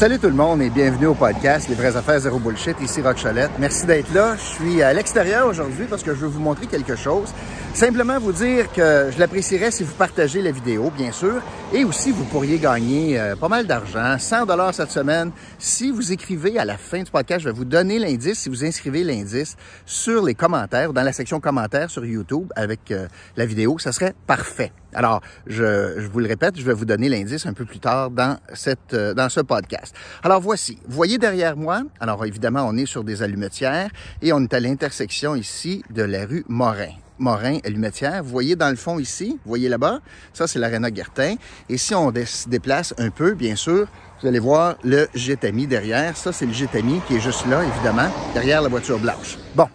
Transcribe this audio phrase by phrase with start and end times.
[0.00, 2.74] Salut tout le monde et bienvenue au podcast Les vraies affaires zéro bullshit.
[2.80, 3.50] Ici Rock Cholette.
[3.58, 4.34] Merci d'être là.
[4.34, 7.34] Je suis à l'extérieur aujourd'hui parce que je veux vous montrer quelque chose.
[7.74, 11.42] Simplement vous dire que je l'apprécierais si vous partagez la vidéo, bien sûr,
[11.74, 15.32] et aussi vous pourriez gagner euh, pas mal d'argent, 100 dollars cette semaine.
[15.58, 18.38] Si vous écrivez à la fin du podcast, je vais vous donner l'indice.
[18.38, 19.54] Si vous inscrivez l'indice
[19.84, 23.06] sur les commentaires, dans la section commentaires sur YouTube avec euh,
[23.36, 24.72] la vidéo, ça serait parfait.
[24.94, 28.10] Alors, je, je, vous le répète, je vais vous donner l'indice un peu plus tard
[28.10, 29.94] dans, cette, euh, dans ce podcast.
[30.22, 30.78] Alors, voici.
[30.86, 33.90] Vous voyez derrière moi, alors évidemment, on est sur des allumetières
[34.22, 36.92] et on est à l'intersection ici de la rue Morin.
[37.18, 38.22] Morin, allumetière.
[38.24, 40.00] Vous voyez dans le fond ici, vous voyez là-bas,
[40.32, 41.34] ça c'est l'Arena Guertin.
[41.68, 43.86] Et si on se déplace un peu, bien sûr,
[44.20, 46.16] vous allez voir le Gétami derrière.
[46.16, 49.38] Ça, c'est le Gétami qui est juste là, évidemment, derrière la voiture blanche.
[49.54, 49.68] Bon,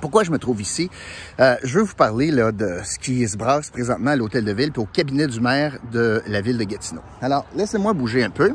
[0.00, 0.90] pourquoi je me trouve ici?
[1.38, 4.52] Euh, je veux vous parler là, de ce qui se brasse présentement à l'hôtel de
[4.52, 7.02] ville et au cabinet du maire de la ville de Gatineau.
[7.22, 8.52] Alors, laissez-moi bouger un peu.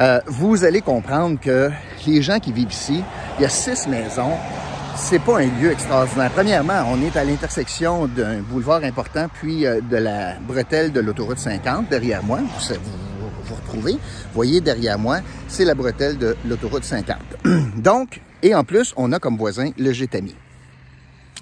[0.00, 1.70] Euh, vous allez comprendre que
[2.06, 3.02] les gens qui vivent ici,
[3.38, 4.32] il y a six maisons,
[4.96, 6.30] c'est pas un lieu extraordinaire.
[6.32, 11.38] Premièrement, on est à l'intersection d'un boulevard important, puis euh, de la bretelle de l'autoroute
[11.38, 12.38] 50 derrière moi.
[12.38, 13.96] Vous, vous, vous retrouvez.
[14.34, 17.16] Voyez derrière moi, c'est la bretelle de l'autoroute 50.
[17.76, 20.34] Donc, et en plus, on a comme voisin le Gétami.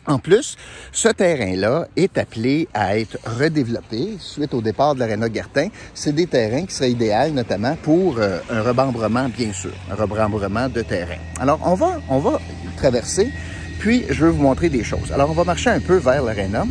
[0.06, 0.56] En plus,
[0.92, 5.68] ce terrain-là est appelé à être redéveloppé suite au départ de l'Arena Gartin.
[5.94, 10.68] C'est des terrains qui seraient idéaux notamment pour euh, un rebambrement, bien sûr, un rebambrement
[10.68, 11.18] de terrain.
[11.38, 12.40] Alors, on va, on va
[12.76, 13.30] traverser,
[13.78, 15.12] puis je vais vous montrer des choses.
[15.12, 16.64] Alors, on va marcher un peu vers l'Arena,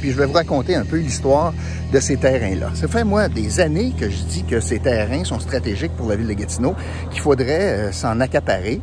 [0.00, 1.54] puis je vais vous raconter un peu l'histoire
[1.92, 2.70] de ces terrains-là.
[2.74, 6.16] Ça fait, moi, des années que je dis que ces terrains sont stratégiques pour la
[6.16, 6.74] ville de Gatineau,
[7.10, 8.80] qu'il faudrait euh, s'en accaparer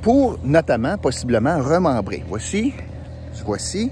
[0.00, 2.22] pour notamment, possiblement, remembrer.
[2.28, 2.72] Voici
[3.44, 3.90] voici.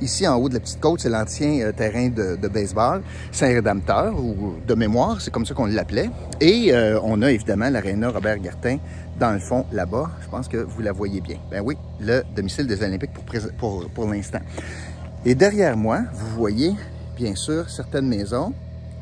[0.00, 4.54] Ici, en haut de la petite côte, c'est l'ancien euh, terrain de, baseball, Saint-Rédempteur, ou
[4.66, 6.10] de mémoire, c'est comme ça qu'on l'appelait.
[6.40, 8.78] Et euh, on a évidemment l'aréna Robert Gartin
[9.20, 10.10] dans le fond, là-bas.
[10.22, 11.36] Je pense que vous la voyez bien.
[11.52, 13.24] Ben oui, le domicile des Olympiques pour,
[13.56, 14.40] pour, pour l'instant.
[15.24, 16.74] Et derrière moi, vous voyez,
[17.16, 18.52] bien sûr, certaines maisons.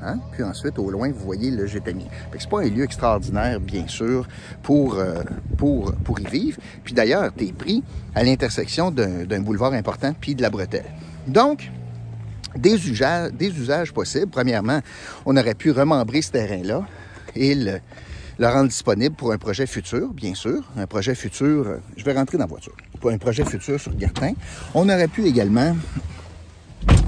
[0.02, 0.18] Hein?
[0.32, 2.06] Puis ensuite, au loin, vous voyez le Gétami.
[2.38, 4.26] C'est pas un lieu extraordinaire, bien sûr,
[4.62, 5.22] pour, euh,
[5.58, 6.58] pour, pour y vivre.
[6.84, 7.82] Puis d'ailleurs, tu es pris
[8.14, 10.86] à l'intersection d'un boulevard important, puis de la bretelle.
[11.26, 11.70] Donc,
[12.56, 14.28] des usages, des usages possibles.
[14.28, 14.80] Premièrement,
[15.26, 16.84] on aurait pu remembrer ce terrain-là
[17.36, 17.78] et le,
[18.38, 20.62] le rendre disponible pour un projet futur, bien sûr.
[20.76, 23.94] Un projet futur, euh, je vais rentrer dans la voiture, pour un projet futur sur
[23.94, 24.32] Gartin.
[24.74, 25.76] On aurait pu également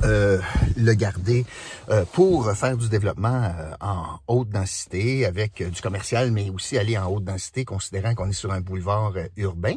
[0.05, 0.41] euh,
[0.77, 1.47] le garder
[1.89, 6.99] euh, pour faire du développement euh, en haute densité avec du commercial, mais aussi aller
[6.99, 9.77] en haute densité, considérant qu'on est sur un boulevard urbain.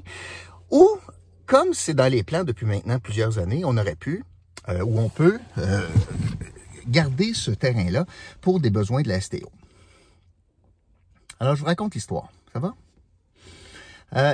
[0.71, 0.89] Ou,
[1.45, 4.23] comme c'est dans les plans depuis maintenant plusieurs années, on aurait pu,
[4.67, 5.39] ou on peut,
[6.87, 8.05] garder ce terrain-là
[8.41, 9.51] pour des besoins de la STO.
[11.39, 12.31] Alors, je vous raconte l'histoire.
[12.51, 12.73] Ça va?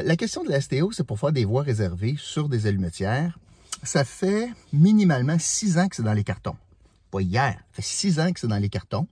[0.04, 3.38] la question de la STO, c'est pour faire des voies réservées sur des allumetières
[3.84, 6.56] ça fait minimalement six ans que c'est dans les cartons.
[7.10, 9.08] Pas hier, ça fait six ans que c'est dans les cartons.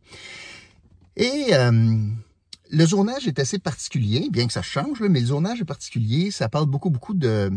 [1.15, 2.07] Et euh,
[2.71, 6.31] le zonage est assez particulier, bien que ça change, mais le zonage est particulier.
[6.31, 7.51] Ça parle beaucoup, beaucoup de,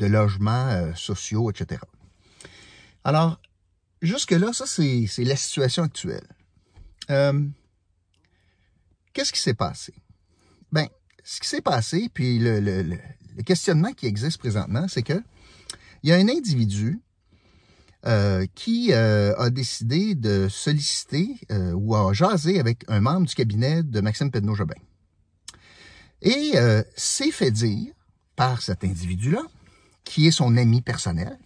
[0.00, 1.80] logements euh, sociaux, etc.
[3.02, 3.40] Alors,
[4.02, 6.26] jusque-là, ça, c'est la situation actuelle.
[7.10, 7.44] Euh,
[9.14, 9.94] Qu'est-ce qui s'est passé?
[10.70, 10.86] Ben,
[11.24, 15.20] ce qui s'est passé, puis le questionnement qui existe présentement, c'est que
[16.02, 17.00] il y a un individu
[18.06, 23.34] euh, qui euh, a décidé de solliciter euh, ou a jasé avec un membre du
[23.34, 24.76] cabinet de Maxime Pedneau-Jobin.
[26.22, 26.54] Et
[26.96, 27.92] s'est fait dire
[28.34, 29.42] par cet individu-là,
[30.04, 31.38] qui est son ami personnel,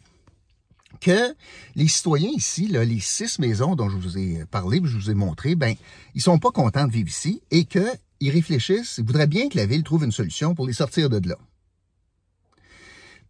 [1.00, 1.34] que
[1.74, 5.56] les citoyens ici, les six maisons dont je vous ai parlé, je vous ai montré,
[5.56, 5.74] ben,
[6.14, 9.66] ils sont pas contents de vivre ici et qu'ils réfléchissent, ils voudraient bien que la
[9.66, 11.36] ville trouve une solution pour les sortir de là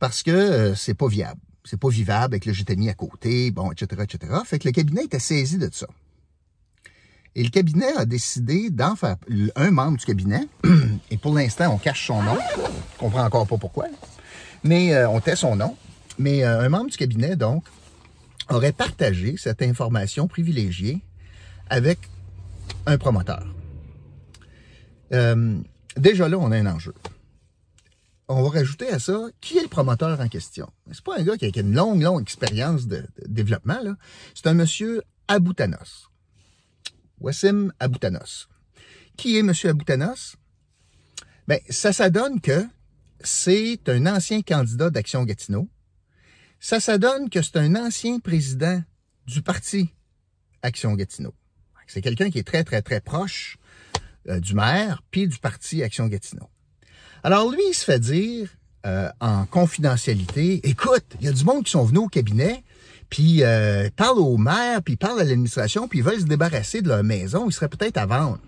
[0.03, 1.41] parce que euh, c'est pas viable.
[1.65, 4.33] C'est pas vivable avec le GTMI à côté, bon, etc., etc.
[4.45, 5.87] Fait que le cabinet était saisi de ça.
[7.37, 9.15] Et le cabinet a décidé d'en faire
[9.55, 10.49] un membre du cabinet,
[11.13, 12.37] et pour l'instant, on cache son nom.
[12.57, 13.87] Je comprends encore pas pourquoi.
[14.65, 15.77] Mais euh, on tait son nom.
[16.19, 17.65] Mais euh, un membre du cabinet, donc,
[18.49, 21.01] aurait partagé cette information privilégiée
[21.71, 22.01] avec
[22.87, 23.47] un promoteur.
[25.97, 26.93] déjà là, on a un enjeu
[28.33, 30.69] on va rajouter à ça, qui est le promoteur en question?
[30.91, 33.81] C'est pas un gars qui a une longue, longue expérience de, développement.
[34.35, 36.11] C'est un monsieur Aboutanos.
[37.21, 38.49] Wassim Aboutanos.
[39.17, 40.37] Qui est monsieur Aboutanos?
[41.49, 42.67] Ben, ça s'adonne que
[43.21, 45.69] c'est un ancien candidat d'Action Gatineau.
[46.61, 48.83] Ça s'adonne que c'est un ancien président
[49.27, 49.91] du parti
[50.63, 51.35] Action Gatineau.
[51.87, 53.59] C'est quelqu'un qui est très, très, très proche
[54.29, 56.49] euh, du maire, puis du parti Action Gatineau.
[57.25, 58.49] Alors lui, il se fait dire
[58.85, 62.65] euh, en confidentialité, écoute, il y a du monde qui sont venus au cabinet,
[63.11, 66.89] puis euh, parlent au maire, puis parlent à l'administration, puis ils veulent se débarrasser de
[66.89, 68.41] leur maison, ils seraient peut-être à vendre.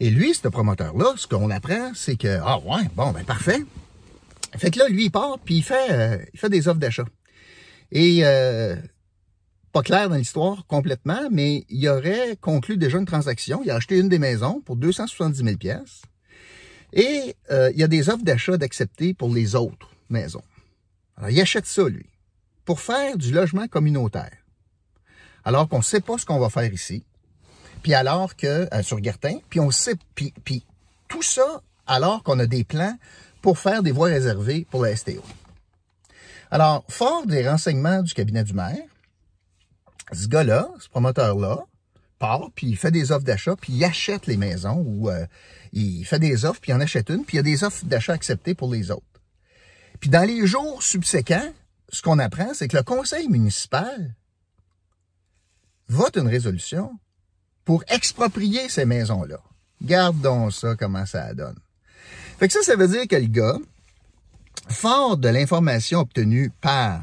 [0.00, 3.64] Et lui, ce promoteur-là, ce qu'on apprend, c'est que, ah ouais, bon, ben parfait.
[4.56, 7.04] Fait que là, lui, il part, puis il fait, euh, il fait des offres d'achat.
[7.92, 8.76] Et euh,
[9.72, 13.60] pas clair dans l'histoire complètement, mais il aurait conclu déjà une transaction.
[13.64, 16.02] Il a acheté une des maisons pour 270 000 pièces.
[16.92, 20.42] Et euh, il y a des offres d'achat d'accepter pour les autres maisons.
[21.16, 22.06] Alors, il achète ça, lui,
[22.64, 24.36] pour faire du logement communautaire.
[25.44, 27.04] Alors qu'on ne sait pas ce qu'on va faire ici.
[27.82, 30.64] Puis alors que, euh, sur Gertin, puis on sait, puis, puis
[31.08, 32.98] tout ça alors qu'on a des plans
[33.42, 35.22] pour faire des voies réservées pour la STO.
[36.50, 38.82] Alors, fort des renseignements du cabinet du maire,
[40.12, 41.64] ce gars-là, ce promoteur-là,
[42.18, 45.26] part, puis il fait des offres d'achat, puis il achète les maisons, ou euh,
[45.72, 47.84] il fait des offres, puis il en achète une, puis il y a des offres
[47.84, 49.02] d'achat acceptées pour les autres.
[50.00, 51.52] Puis dans les jours subséquents,
[51.90, 54.14] ce qu'on apprend, c'est que le conseil municipal
[55.88, 56.98] vote une résolution
[57.64, 59.40] pour exproprier ces maisons-là.
[59.82, 61.58] Gardons ça comment ça donne.
[62.38, 63.58] Fait que ça, ça veut dire que le gars,
[64.68, 67.02] fort de l'information obtenue par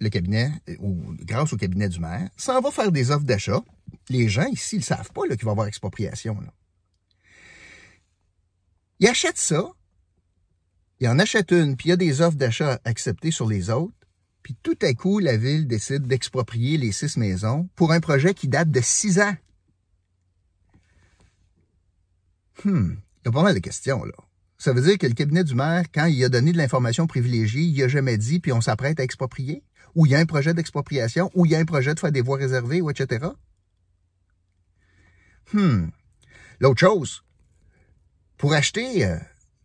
[0.00, 0.50] le cabinet,
[0.80, 3.60] ou grâce au cabinet du maire, s'en va faire des offres d'achat.
[4.08, 6.40] Les gens ici, ils savent pas qu'il va y avoir expropriation.
[6.40, 6.52] Là.
[9.00, 9.72] Ils achètent ça,
[11.00, 13.92] ils en achètent une, puis il y a des offres d'achat acceptées sur les autres,
[14.42, 18.48] puis tout à coup, la ville décide d'exproprier les six maisons pour un projet qui
[18.48, 19.34] date de six ans.
[22.64, 24.14] Hmm, il y a pas mal de questions, là.
[24.58, 27.62] Ça veut dire que le cabinet du maire, quand il a donné de l'information privilégiée,
[27.62, 29.64] il a jamais dit, puis on s'apprête à exproprier,
[29.96, 32.12] ou il y a un projet d'expropriation, ou il y a un projet de faire
[32.12, 33.26] des voies réservées, ou etc.
[35.52, 35.88] Hmm.
[36.60, 37.22] L'autre chose,
[38.38, 39.18] pour acheter, euh,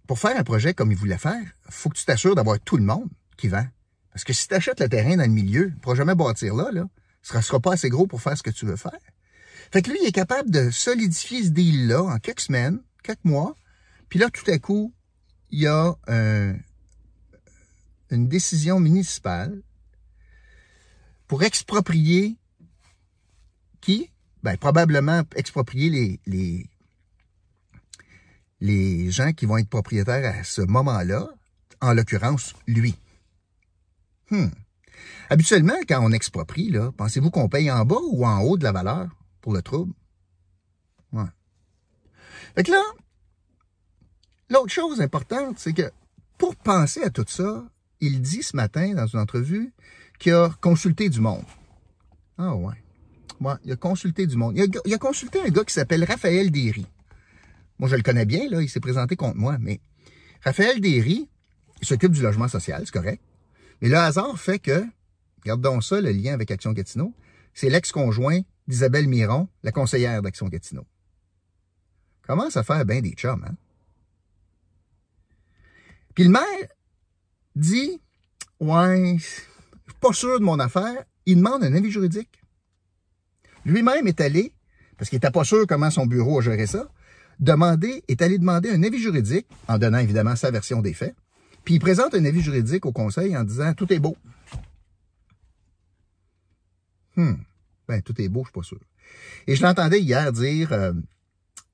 [0.08, 2.84] pour faire un projet comme il voulait faire, faut que tu t'assures d'avoir tout le
[2.84, 3.68] monde qui vend.
[4.12, 6.56] Parce que si tu achètes le terrain dans le milieu, tu ne pourras jamais bâtir
[6.56, 6.86] là, là.
[7.22, 9.00] Ce ne sera pas assez gros pour faire ce que tu veux faire.
[9.72, 13.56] Fait que lui, il est capable de solidifier ce deal-là en quelques semaines, quelques mois,
[14.10, 14.94] puis là, tout à coup,
[15.50, 15.96] il y a
[18.10, 19.62] une décision municipale
[21.28, 22.38] pour exproprier
[23.82, 24.10] qui?
[24.44, 26.70] Ben, probablement exproprier les, les,
[28.62, 31.28] les gens qui vont être propriétaires à ce moment-là,
[31.82, 32.96] en l'occurrence, lui.
[34.30, 34.48] Hmm.
[35.30, 38.72] Habituellement, quand on exproprie, là, pensez-vous qu'on paye en bas ou en haut de la
[38.72, 39.10] valeur
[39.42, 39.94] pour le trouble?
[41.12, 41.30] Ouais.
[42.56, 42.82] Fait que là,
[44.50, 45.92] L'autre chose importante, c'est que
[46.38, 47.66] pour penser à tout ça,
[48.00, 49.74] il dit ce matin dans une entrevue
[50.20, 51.44] qu'il a consulté du monde.
[52.38, 52.76] Ah ouais.
[53.40, 54.58] Ouais, il a consulté du monde.
[54.58, 56.88] Il a, consulté un gars qui s'appelle Raphaël Derry.
[57.80, 59.80] Moi, je le connais bien, là, il s'est présenté contre moi, mais
[60.44, 61.30] Raphaël Derry,
[61.82, 63.22] il s'occupe du logement social, c'est correct.
[63.82, 64.84] Mais le hasard fait que,
[65.44, 67.14] regardons ça, le lien avec Action Gatineau,
[67.54, 70.86] c'est l'ex-conjoint d'Isabelle Miron, la conseillère d'Action Gatineau.
[72.24, 73.56] Comment ça fait bien des chums, hein?
[76.18, 76.44] Puis le maire
[77.56, 78.02] dit,
[78.60, 81.06] ouais, je suis pas sûr de mon affaire.
[81.28, 82.42] Il demande un avis juridique.
[83.68, 84.54] Lui-même est allé,
[84.98, 86.90] parce qu'il n'était pas sûr comment son bureau a géré ça,
[87.40, 91.16] demander, est allé demander un avis juridique, en donnant évidemment sa version des faits.
[91.66, 94.16] Puis il présente un avis juridique au conseil en disant tout est beau.
[97.18, 97.44] Hum,
[97.90, 98.80] ben tout est beau, je suis pas sûr.
[99.48, 100.94] Et je l'entendais hier dire euh,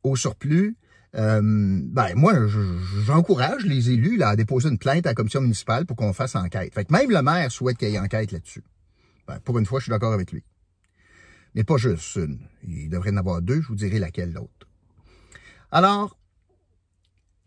[0.01, 0.75] au surplus,
[1.15, 2.33] euh, ben moi,
[3.05, 6.73] j'encourage les élus à déposer une plainte à la commission municipale pour qu'on fasse enquête.
[6.73, 8.63] Fait que même le maire souhaite qu'il y ait enquête là-dessus.
[9.27, 10.43] Ben, pour une fois, je suis d'accord avec lui.
[11.55, 12.39] Mais pas juste une.
[12.67, 14.67] Il devrait en avoir deux, je vous dirai laquelle l'autre.
[15.71, 16.17] Alors,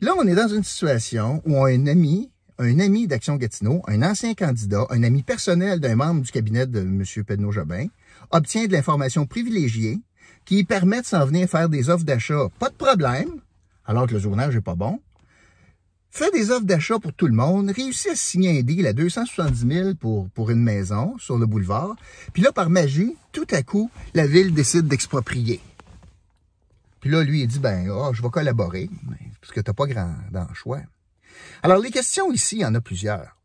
[0.01, 4.35] là, on est dans une situation où un ami, un ami d'Action Gatineau, un ancien
[4.35, 7.05] candidat, un ami personnel d'un membre du cabinet de M.
[7.25, 7.87] Pedneau-Jobin,
[8.31, 10.01] obtient de l'information privilégiée
[10.45, 12.49] qui permet de s'en venir faire des offres d'achat.
[12.59, 13.41] Pas de problème,
[13.85, 15.01] alors que le journage n'est pas bon,
[16.17, 19.75] fait des offres d'achat pour tout le monde, réussit à signer un deal à 270
[19.75, 21.95] 000 pour, pour une maison sur le boulevard,
[22.33, 25.61] puis là, par magie, tout à coup, la ville décide d'exproprier.
[27.01, 28.89] Puis là, lui, il dit, ben, oh, je vais collaborer,
[29.43, 30.81] parce que t'as pas grand dans choix.
[31.63, 33.37] Alors, les questions ici, il y en a plusieurs.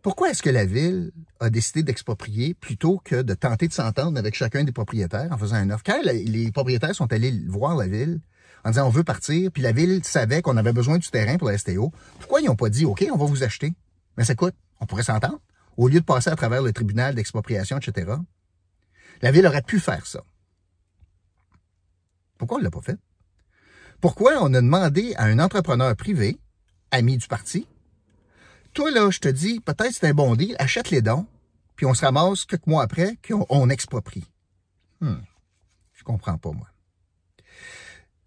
[0.00, 4.34] Pourquoi est-ce que la ville a décidé d'exproprier plutôt que de tenter de s'entendre avec
[4.34, 5.82] chacun des propriétaires en faisant un offre?
[5.84, 8.20] Quand les propriétaires sont allés voir la ville,
[8.64, 11.48] en disant on veut partir, puis la ville savait qu'on avait besoin du terrain pour
[11.48, 11.92] la STO.
[12.18, 13.72] Pourquoi ils n'ont pas dit OK, on va vous acheter?
[14.16, 15.40] Mais ça coûte, on pourrait s'entendre,
[15.76, 18.12] au lieu de passer à travers le tribunal d'expropriation, etc.
[19.22, 20.22] La ville aurait pu faire ça.
[22.36, 22.98] Pourquoi on ne l'a pas fait?
[24.00, 26.38] Pourquoi on a demandé à un entrepreneur privé,
[26.90, 27.66] ami du parti,
[28.74, 31.26] toi là, je te dis, peut-être c'est un bon deal, achète les dons,
[31.74, 34.24] puis on se ramasse quelques mois après qu'on on exproprie.
[35.00, 35.16] Hmm.
[35.94, 36.68] Je comprends pas, moi.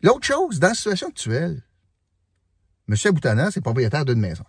[0.04, 1.64] L'autre chose, dans la situation actuelle,
[2.88, 2.96] M.
[3.06, 4.44] Aboutana, c'est propriétaire d'une maison.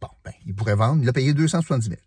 [0.00, 2.00] Bon, ben, il pourrait vendre, il a payé 270 000.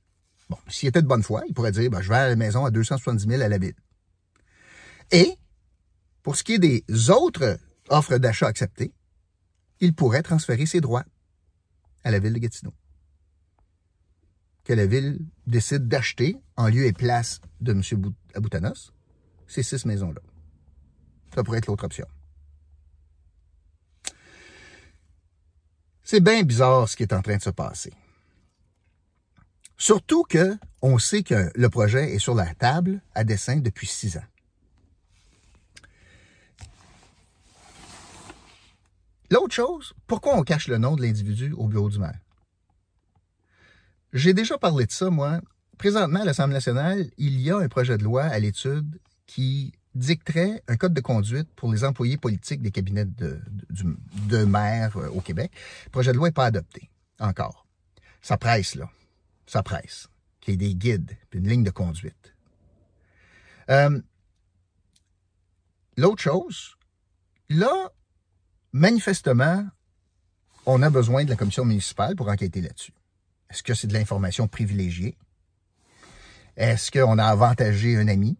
[0.49, 2.65] Bon, s'il était de bonne foi, il pourrait dire, ben, je vais à la maison
[2.65, 3.75] à 270 000 à la ville.
[5.11, 5.37] Et,
[6.23, 7.57] pour ce qui est des autres
[7.89, 8.93] offres d'achat acceptées,
[9.79, 11.05] il pourrait transférer ses droits
[12.03, 12.73] à la ville de Gatineau.
[14.63, 17.81] Que la ville décide d'acheter, en lieu et place de M.
[18.35, 18.93] Aboutanos,
[19.47, 20.21] ces six maisons-là.
[21.33, 22.05] Ça pourrait être l'autre option.
[26.11, 27.93] C'est bien bizarre ce qui est en train de se passer.
[29.77, 34.17] Surtout que on sait que le projet est sur la table à dessin depuis six
[34.17, 34.25] ans.
[39.29, 42.19] L'autre chose, pourquoi on cache le nom de l'individu au bureau du maire?
[44.11, 45.39] J'ai déjà parlé de ça, moi.
[45.77, 50.63] Présentement, à l'Assemblée nationale, il y a un projet de loi à l'étude qui dicterait
[50.67, 53.41] un code de conduite pour les employés politiques des cabinets de,
[54.29, 55.51] de, maire euh, au Québec.
[55.85, 57.67] Le projet de loi n'est pas adopté encore.
[58.21, 58.89] Ça presse, là.
[59.45, 60.07] Ça presse.
[60.39, 62.33] Qu'il y ait des guides, une ligne de conduite.
[63.69, 63.99] Euh,
[65.97, 66.75] l'autre chose,
[67.49, 67.91] là,
[68.71, 69.65] manifestement,
[70.65, 72.93] on a besoin de la commission municipale pour enquêter là-dessus.
[73.49, 75.17] Est-ce que c'est de l'information privilégiée?
[76.55, 78.37] Est-ce qu'on a avantagé un ami?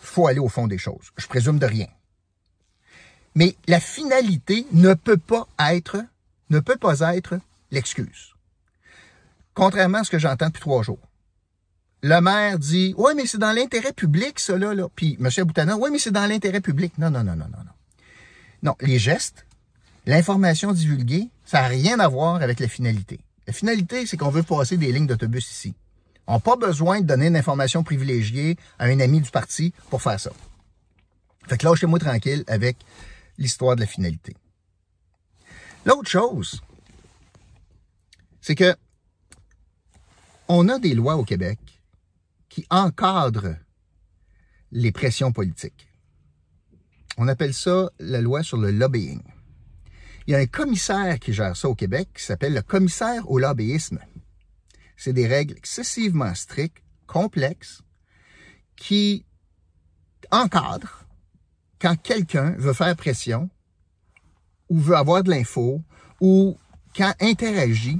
[0.00, 1.10] Faut aller au fond des choses.
[1.16, 1.86] Je présume de rien.
[3.34, 6.02] Mais la finalité ne peut pas être,
[6.48, 7.38] ne peut pas être
[7.70, 8.34] l'excuse.
[9.54, 10.98] Contrairement à ce que j'entends depuis trois jours.
[12.02, 14.88] Le maire dit, ouais, mais c'est dans l'intérêt public, là, là.
[14.94, 15.28] Puis, M.
[15.44, 16.96] Boutana, ouais, mais c'est dans l'intérêt public.
[16.96, 17.72] Non, non, non, non, non, non.
[18.62, 19.46] Non, les gestes,
[20.06, 23.20] l'information divulguée, ça n'a rien à voir avec la finalité.
[23.46, 25.74] La finalité, c'est qu'on veut passer des lignes d'autobus ici
[26.30, 30.20] n'ont pas besoin de donner une information privilégiée à un ami du parti pour faire
[30.20, 30.30] ça.
[31.48, 32.76] Fait que lâchez-moi tranquille avec
[33.38, 34.36] l'histoire de la finalité.
[35.84, 36.62] L'autre chose,
[38.40, 38.76] c'est que
[40.48, 41.58] on a des lois au Québec
[42.48, 43.56] qui encadrent
[44.72, 45.88] les pressions politiques.
[47.16, 49.22] On appelle ça la loi sur le lobbying.
[50.26, 53.38] Il y a un commissaire qui gère ça au Québec qui s'appelle le commissaire au
[53.38, 53.98] lobbyisme
[55.00, 57.80] c'est des règles excessivement strictes, complexes,
[58.76, 59.24] qui
[60.30, 61.06] encadrent
[61.80, 63.48] quand quelqu'un veut faire pression
[64.68, 65.82] ou veut avoir de l'info
[66.20, 66.58] ou
[66.94, 67.98] quand interagit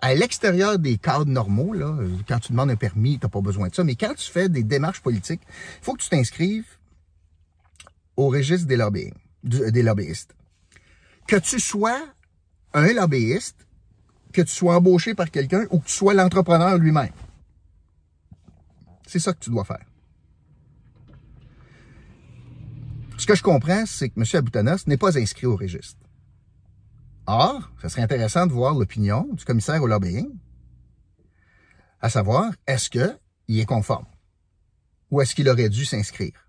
[0.00, 3.66] à l'extérieur des cadres normaux, là, quand tu demandes un permis, tu n'as pas besoin
[3.66, 6.78] de ça, mais quand tu fais des démarches politiques, il faut que tu t'inscrives
[8.16, 10.36] au registre des, des lobbyistes.
[11.26, 12.00] Que tu sois
[12.72, 13.66] un lobbyiste
[14.34, 17.12] que tu sois embauché par quelqu'un ou que tu sois l'entrepreneur lui-même.
[19.06, 19.84] C'est ça que tu dois faire.
[23.16, 24.26] Ce que je comprends, c'est que M.
[24.34, 26.00] Aboutanas n'est pas inscrit au registre.
[27.26, 30.28] Or, ce serait intéressant de voir l'opinion du commissaire au lobbying,
[32.00, 34.06] à savoir, est-ce qu'il est conforme?
[35.10, 36.48] Ou est-ce qu'il aurait dû s'inscrire?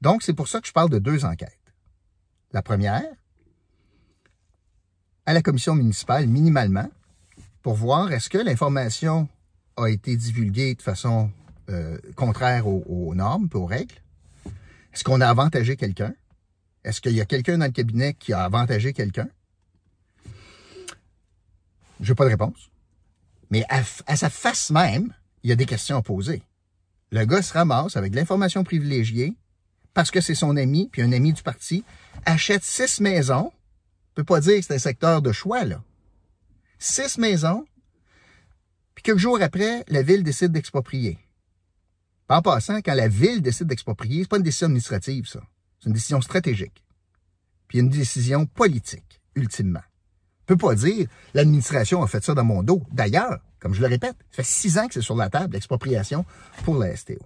[0.00, 1.74] Donc, c'est pour ça que je parle de deux enquêtes.
[2.52, 3.12] La première,
[5.26, 6.88] à la commission municipale minimalement
[7.62, 9.28] pour voir est-ce que l'information
[9.76, 11.30] a été divulguée de façon
[11.68, 13.96] euh, contraire aux, normes aux règles?
[14.94, 16.14] Est-ce qu'on a avantagé quelqu'un?
[16.84, 19.28] Est-ce qu'il y a quelqu'un dans le cabinet qui a avantagé quelqu'un?
[22.00, 22.70] Je n'ai pas de réponse.
[23.50, 23.82] Mais à,
[24.16, 26.42] sa face même, il y a des questions à poser.
[27.10, 29.34] Le gars se ramasse avec l'information privilégiée
[29.92, 31.84] parce que c'est son ami, puis un ami du parti,
[32.26, 33.50] achète six maisons
[34.16, 35.82] peut pas dire que c'est un secteur de choix, là.
[36.78, 37.64] Six maisons,
[38.94, 41.18] puis quelques jours après, la ville décide d'exproprier.
[42.28, 45.40] En passant, quand la ville décide d'exproprier, c'est pas une décision administrative, ça.
[45.78, 46.82] C'est une décision stratégique.
[47.68, 49.82] Puis une décision politique, ultimement.
[50.42, 52.82] On peut pas dire l'administration a fait ça dans mon dos.
[52.92, 56.24] D'ailleurs, comme je le répète, ça fait six ans que c'est sur la table, l'expropriation
[56.64, 57.18] pour la STO.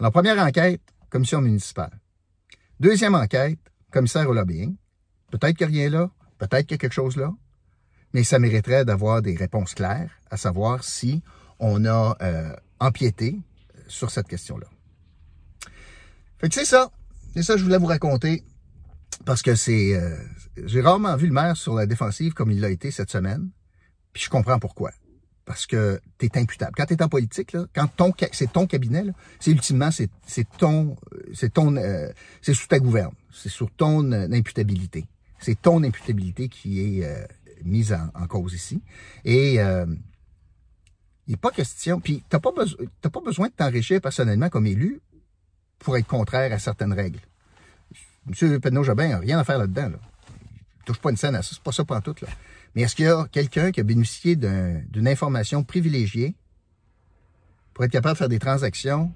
[0.00, 2.00] Alors, première enquête, commission municipale.
[2.80, 4.76] Deuxième enquête, commissaire au lobbying.
[5.34, 7.34] Peut-être qu'il n'y a rien là, peut-être qu'il y a quelque chose là,
[8.12, 11.24] mais ça mériterait d'avoir des réponses claires, à savoir si
[11.58, 13.40] on a euh, empiété
[13.88, 14.68] sur cette question-là.
[16.38, 16.92] Fait que c'est ça.
[17.34, 18.44] C'est ça que je voulais vous raconter.
[19.24, 19.96] Parce que c'est.
[19.96, 20.16] Euh,
[20.66, 23.50] j'ai rarement vu le maire sur la défensive comme il l'a été cette semaine.
[24.12, 24.92] Puis je comprends pourquoi.
[25.46, 26.74] Parce que tu es imputable.
[26.76, 29.06] Quand tu es en politique, quand ton c'est ton cabinet,
[29.40, 30.10] c'est ultimement c'est
[30.58, 30.96] ton
[31.32, 35.06] c'est ton, euh, c'est sous ta gouverne, c'est sur ton euh, imputabilité.
[35.38, 37.26] C'est ton imputabilité qui est euh,
[37.64, 38.82] mise en, cause ici.
[39.24, 44.66] Et il n'est pas question, puis tu n'as pas, pas besoin de t'enrichir personnellement comme
[44.66, 45.00] élu
[45.78, 47.20] pour être contraire à certaines règles.
[48.26, 48.60] M.
[48.60, 49.90] Pedneau-Jobin n'a rien à faire là-dedans.
[49.90, 49.98] Là.
[50.78, 52.14] Il touche pas une scène à ça, c'est pas ça pour tout.
[52.22, 52.28] Là.
[52.74, 56.34] Mais est-ce qu'il y a quelqu'un qui a bénéficié d'une information privilégiée
[57.72, 59.12] pour être capable de faire des transactions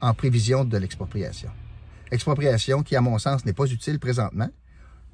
[0.00, 1.50] en prévision de l'expropriation?
[2.10, 4.48] Expropriation qui, à mon sens, n'est pas utile présentement.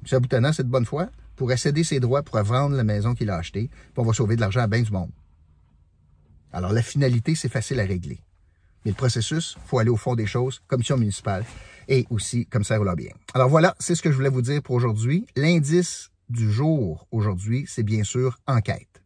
[0.05, 3.69] C'est de bonne foi, pourrait céder ses droits pour vendre la maison qu'il a achetée,
[3.69, 5.11] puis on va sauver de l'argent à bien du monde.
[6.53, 8.19] Alors, la finalité, c'est facile à régler.
[8.83, 11.45] Mais le processus, faut aller au fond des choses, commission municipale
[11.87, 13.13] et aussi commissaire au lobbying.
[13.33, 15.25] Alors voilà, c'est ce que je voulais vous dire pour aujourd'hui.
[15.35, 19.03] L'indice du jour aujourd'hui, c'est bien sûr enquête.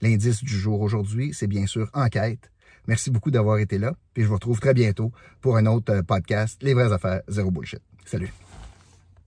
[0.00, 2.50] L'indice du jour aujourd'hui, c'est bien sûr enquête.
[2.86, 6.62] Merci beaucoup d'avoir été là, puis je vous retrouve très bientôt pour un autre podcast,
[6.62, 7.82] Les vraies affaires, zéro bullshit.
[8.06, 8.32] Salut.